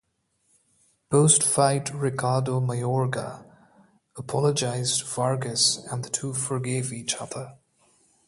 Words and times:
Post-fight 1.11 1.93
Ricardo 1.93 2.59
Mayorga 2.59 3.45
apologized 4.17 5.01
to 5.01 5.05
Vargas 5.05 5.77
and 5.91 6.03
the 6.03 6.09
two 6.09 6.33
forgave 6.33 6.91
each 6.91 7.17
other. 7.21 7.53